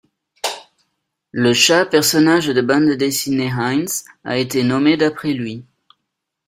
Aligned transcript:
Le 1.31 1.53
chat 1.53 1.85
personnage 1.85 2.47
de 2.47 2.59
bande 2.61 2.89
dessinée 2.93 3.51
Heinz 3.51 4.03
a 4.23 4.39
été 4.39 4.63
nommé 4.63 4.97
d'après 4.97 5.33
lui. 5.33 5.63